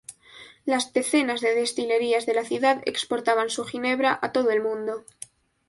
[0.65, 5.05] Las decenas de destilerías de la ciudad exportaban su ginebra a todo el Mundo.